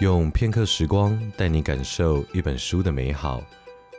[0.00, 3.42] 用片刻时光带你感受一本书的美好，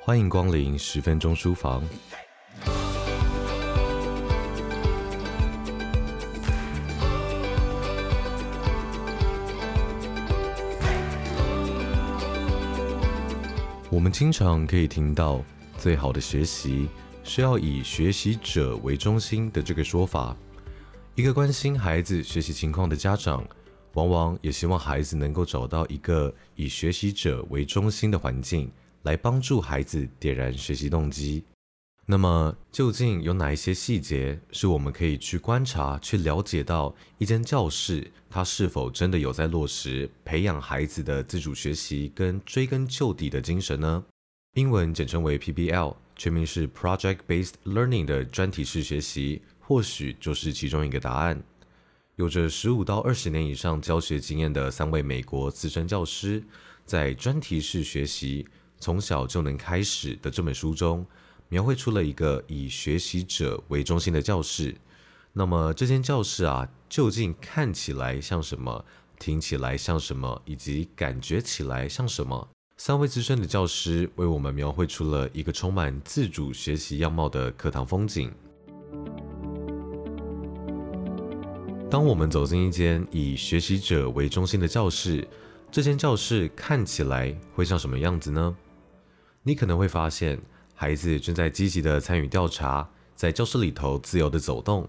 [0.04, 1.84] 欢迎光临十分钟书房。
[13.90, 15.44] 我们经常可以听到
[15.80, 16.88] “最好的学习
[17.24, 20.38] 是要以学习者为中心”的这个说法。
[21.16, 23.44] 一个关心孩子学习情况的家长，
[23.98, 28.70] 往往也希望孩子能够找到一个以学习者为中心的环境，
[29.02, 31.44] 来帮助孩子点燃学习动机。
[32.06, 44.06] 那么，究竟有哪一些细节是我们可以去观察、去了解到一间教室它是否真的有在落实培养孩子的自主学习跟追根究底的精神呢？
[44.54, 51.42] 英文简称为 PBL，全名是 Project Based Learning 的专题式学习，或许就是其中一个答案。
[52.18, 56.44] 有着十五到二十年以上教学经验的三位美国资深教师，
[56.84, 58.44] 在专题式学习
[58.80, 61.06] 从小就能开始的这本书中，
[61.48, 64.76] 描绘出了一个以学习者为中心的教室。
[65.32, 68.84] 那么这间教室啊，究竟看起来像什么？
[69.20, 70.42] 听起来像什么？
[70.46, 72.50] 以及感觉起来像什么？
[72.78, 78.34] 三位资深的教师为我们描绘出了一个充满自主学习样貌的课堂风景。
[81.90, 85.26] 当我们走进一间以学习者为中心的教室，
[85.72, 88.54] 这间教室看起来会像什么样子呢？
[89.42, 90.38] 你可能会发现，
[90.76, 94.88] 孩子正在积极的参与调查，在教室里头自由的走动，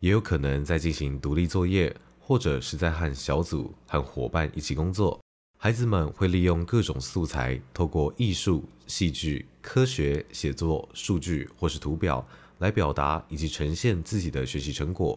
[0.00, 5.20] 也有可能在进行独立作业，或者是在和小组和伙伴一起工作。
[5.56, 12.26] 孩子们会利用各种素材，透过艺术、戏剧、科学、写作、数据或是图表
[12.58, 15.16] 来表达以及呈现自己的学习成果。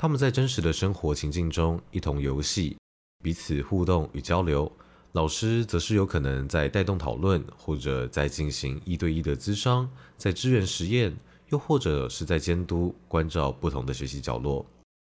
[0.00, 2.74] 他们在真实的生活情境中一同游戏，
[3.22, 4.72] 彼此互动与交流。
[5.12, 11.14] 老师则是有可能在带动讨论，或者在进行一对一的咨商，在支援实验，
[11.50, 14.64] 又或者是在监督关照不同的学习角落。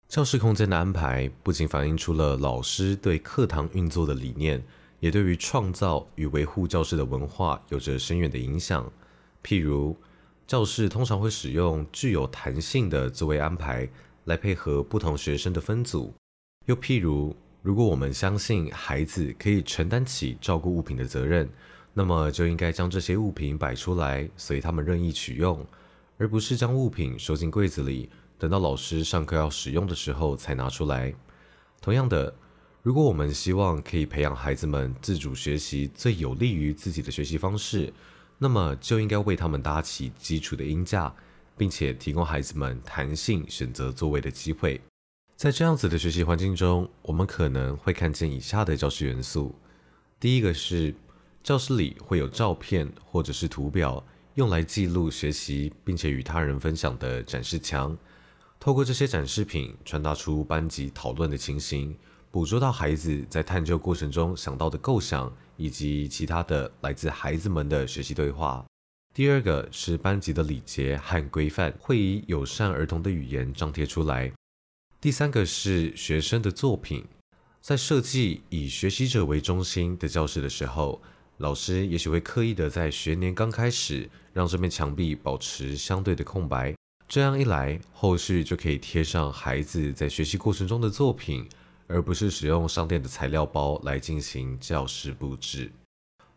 [0.07, 4.59] 教室空间的安排不仅反映出了老师对课堂运作的理念，
[4.99, 8.91] 也对于创造与维护教室的文化有着深远的影响。
[9.43, 9.95] 譬如，
[10.47, 13.87] 教室通常会使用具有弹性的座位安排。
[14.25, 16.13] 来配合不同学生的分组，
[16.65, 21.49] 又譬如，如果我们相信孩子可以承担起照顾物品的责任，
[21.93, 25.65] 那么就应该将这些物品摆出来，随他们任意取用，
[26.17, 31.13] 而不是将物品收进柜子里，等到老师上课要使用的时候才拿出来。
[31.81, 32.33] 同样的，
[32.83, 37.91] 如果我们希望可以培养孩子们自主学习最有利于自己的学习方式，
[38.37, 41.13] 那么就应该为他们搭起基础的音架。
[41.59, 44.79] 并且提供孩子们弹性选择座位的机会。
[45.35, 49.53] 在这样子的学习环境中，我们可能会看见以下的教室元素：
[50.19, 50.95] 第一个是
[51.43, 54.01] 教室里会有照片或者是图表，
[54.35, 57.97] 用来记录学习，并且与他人分享的展示墙。
[58.57, 61.93] 透过这些展示品，传达出班级讨论的情形，
[62.31, 68.65] 捕捉到孩子在探究过程中想到的构想，以及其他的来自孩子们的学习对话。
[69.19, 74.31] 第二个是班级的礼节和规范，会以友善儿童的语言张贴出来。
[75.01, 77.03] 第三个是学生的作品，
[77.59, 81.01] 在设计以学习者为中心的教室的时候，
[81.39, 86.73] 老师也许会刻意的在学年刚开始，让这面墙壁保持相对的空白。
[87.05, 91.45] 这样一来，后续就可以贴上孩子在学习过程中的作品，
[91.87, 95.69] 而不是使用商店的材料包来进行教室布置。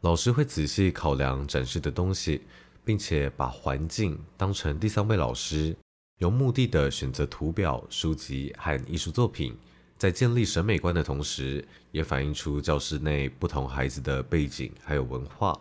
[0.01, 2.43] 老师会仔细考量展示的东西。
[2.85, 5.77] 并且把环境当成第三位老师，
[6.19, 9.57] 有目的的选择图表、书籍和艺术作品，
[9.97, 15.59] 在建立审美观的同时，也反映出教室内不同孩子的背景还有文化。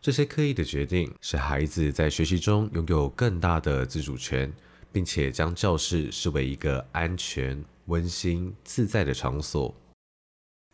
[0.00, 4.52] 这些刻意的决定，使孩子在学习中拥有更大的自主权，
[4.90, 9.74] 并且将教室视为一个安全、温馨、自在的场所。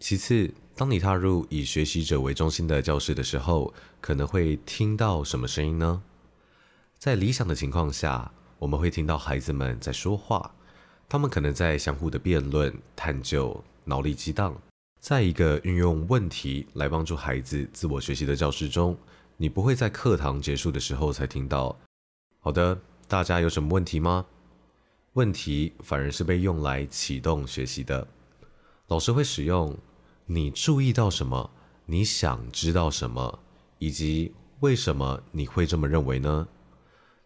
[0.00, 6.02] 其次，当你踏入以学习者为中心的教室的时候，可能会听到什么声音呢？
[6.96, 8.30] 在理想的情况下，
[8.60, 10.54] 我们会听到孩子们在说话，
[11.08, 14.56] 他们可能在相互的辩论、探究、脑力激荡。
[15.00, 18.96] 在一个运用问题来帮助孩子自我学习的教室中，
[19.36, 21.76] 你不会在课堂结束的时候才听到
[22.38, 24.26] “好的，大家有什么问题吗？”
[25.14, 28.06] 问题反而是被用来启动学习的。
[28.86, 29.76] 老师会使用。
[30.30, 31.50] 你注意到什么？
[31.86, 33.38] 你想知道什么？
[33.78, 34.30] 以及
[34.60, 36.46] 为什么你会这么认为呢？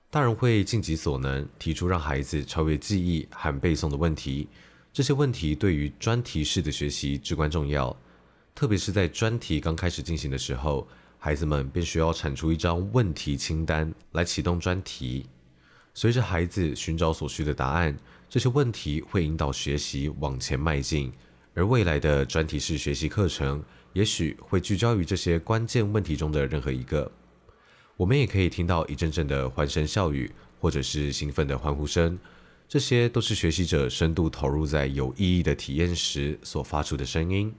[0.08, 4.46] 大人会尽己所能提出让孩子超越记忆和背诵的问题。
[4.92, 7.96] 这些问题对于专题式的学习至关重要。
[8.54, 10.86] 特别是在专题刚开始进行的时候，
[11.18, 15.26] 孩子们便需要产出一张问题清单来启动专题。
[15.92, 17.96] 随着孩子寻找所需的答案，
[18.28, 21.12] 这些问题会引导学习往前迈进。
[21.54, 23.62] 而未来的专题式学习课程，
[23.92, 27.10] 也许会聚焦于这些关键问题中的任何一个。
[27.96, 32.18] 我们也可以听到一阵阵的欢声笑语，或者是兴奋的欢呼声，
[32.66, 37.54] 这些都是学习者深度投入在有意义的体验时所发出的声音。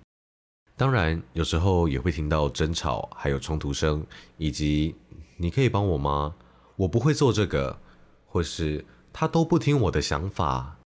[0.76, 4.04] 当然，有时候也会听到争吵，还有冲突声，
[4.38, 4.96] 以及
[5.38, 6.34] “你可以帮我吗？
[6.76, 7.80] 我不会做这个”，
[8.26, 10.80] 或是“他都不听我的想法”。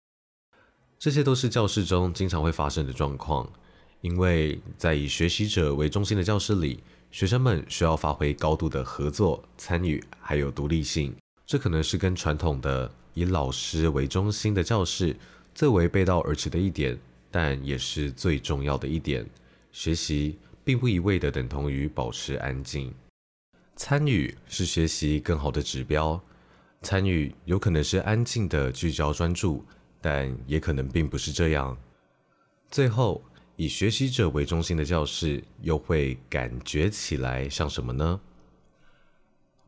[0.97, 3.47] 这些都是教室中经常会发生的状况，
[4.01, 6.81] 因为在以学习者为中心的教室里，
[7.11, 11.15] 学生们需要发挥高度的合作、参与，还有独立性。
[11.45, 15.15] 这可能是跟传统的以老师为中心的教室
[15.53, 16.97] 最为背道而驰的一点，
[17.29, 19.25] 但也是最重要的一点。
[19.71, 22.91] 学习并不一味的等同于保持安静，
[23.75, 26.19] 参与是学习更好的指标。
[26.81, 29.65] 参与有可能是安静的聚焦专注，
[30.05, 31.75] 但也可能并不是这样。
[32.69, 33.23] 最后，
[33.55, 38.21] 以学习者为中心的教室又会感觉起来像什么呢？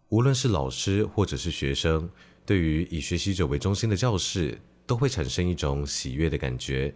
[0.10, 2.07] 无论是老师或者是学生，
[2.45, 6.94] 对于以学习者为中心的教室，都会产生一种喜悦的感觉。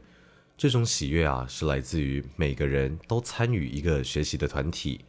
[0.56, 5.04] 这种喜悦啊，是来自于每个人都参与一个学习的团体，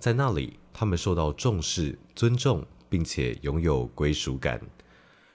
[0.00, 4.60] 在那里，他们受到重视、尊重，并且拥有归属感。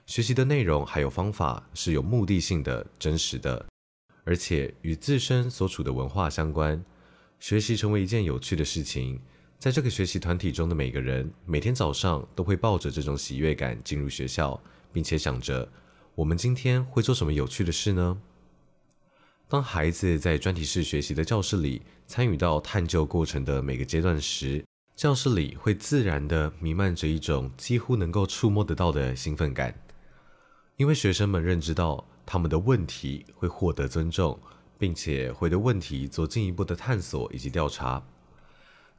[0.06, 3.65] 学习的内容还有方法是有目的性的、真实的，
[4.24, 6.83] 而且与自身所处的文化相关。
[7.39, 9.19] 学习成为一件有趣的事情，
[9.57, 14.62] 在这个学习团体中的每个人，每天早上都会抱着这种喜悦感进入学校，
[14.92, 15.68] 并且想着：
[16.13, 18.21] 我们今天会做什么有趣的事呢？
[19.48, 24.63] 当孩子在专题式学习的教室里参与到探究过程的每个阶段时，
[24.95, 29.74] 教室里会自然地弥漫着一种几乎能够触摸得到的兴奋感，
[30.81, 34.35] 因为学生们认知到他们的问题会获得尊重，
[34.79, 38.03] 并且会对问题做进一步的探索以及调查。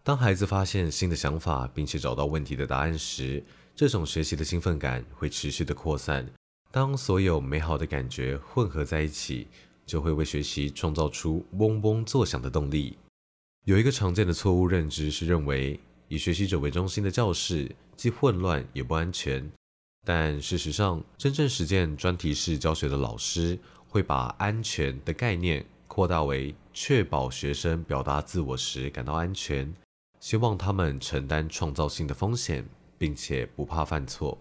[0.04, 3.42] 当孩子发现新的想法，并且找到问题的答案时，
[3.74, 6.24] 这种学习的兴奋感会持续的扩散。
[6.70, 9.48] 当所有美好的感觉混合在一起，
[9.84, 12.96] 就会为学习创造出嗡嗡作响的动力。
[13.64, 19.50] 有一个常见的错误认知是认为以学习者为中心的教室既混乱也不安全，
[20.04, 23.58] 但事实上，真正实践专题式教学的老师
[23.88, 29.72] 会把安全的概念扩大为确保学生表达自我时感到安全，
[30.18, 32.64] 希望他们承担创造性的风险，
[32.98, 34.36] 并且不怕犯错。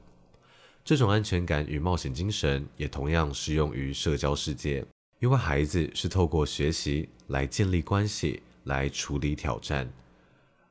[0.83, 4.83] 这种安全感与冒险精神也同样适用于社交世界。
[5.19, 9.87] 因为孩子是透过学习来建立关系，来处理挑战。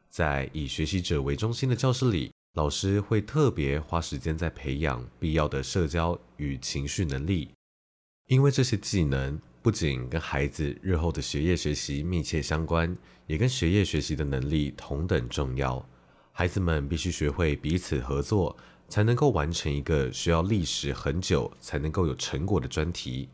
[0.08, 7.50] 在以学习者为中心的教室里，老师会特别花时间在培养必要的社交与情绪能力，
[8.26, 12.96] 因为这些技能不仅跟孩子日后的学业学习密切相关，
[13.28, 15.88] 也跟学业学习的能力同等重要。
[16.32, 18.56] 孩子们必须学会彼此合作，
[18.88, 23.28] 才能够完成一个需要历时很久才能够有成果的专题。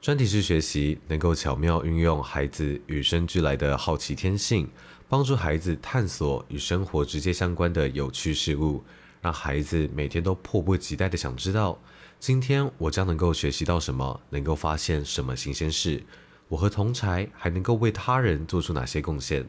[0.00, 4.70] 专题式学习能够巧妙运用孩子与生俱来的好奇天性，
[5.10, 8.84] 帮助孩子探索与生活直接相关的有趣事物，
[9.22, 11.80] 让孩子每天都迫不及待地想知道，
[12.20, 16.02] 今天我将能够学习到什么，能够发现什么新鲜事，
[16.48, 19.46] 我和同侪还能够为他人做出哪些贡献。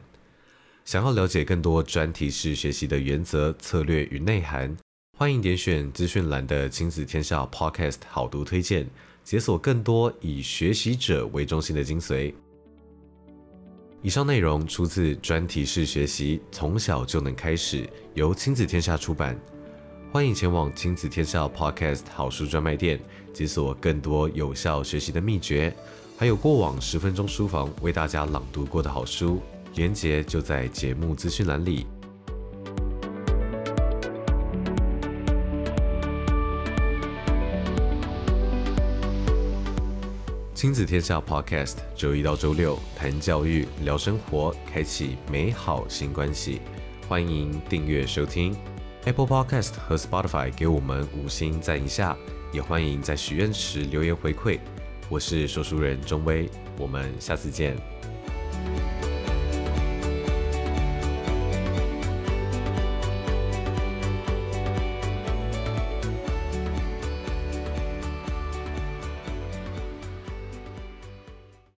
[0.85, 4.77] 想要了解更多专题式学习的原则、策略与内涵，
[5.17, 8.87] 欢迎点选资讯栏的亲子天下 Podcast 好读推荐。
[9.25, 12.33] 解锁更多以学习者为中心的精髓。
[14.01, 19.38] 以上内容出自专题式学习，从小就能开始，由亲子天下出版。
[20.10, 22.98] 欢迎前往亲子天下 Podcast 好书专卖店，
[23.34, 25.75] 解锁更多有效学习的秘诀，
[26.18, 29.41] 还有过往十分钟书房为大家朗读过的好书，
[29.75, 31.86] 连结就在节目资讯栏里。
[40.59, 46.59] 亲子天下 Podcast，周一到周六谈教育、聊生活，开启美好新关系。
[47.07, 48.53] 欢迎订阅收听
[49.05, 52.13] Apple Podcast 和 Spotify，给我们五星赞一下。
[52.51, 54.59] 也欢迎在许愿池留言回馈。
[55.07, 57.77] 我是说书人钟威，我们下次见。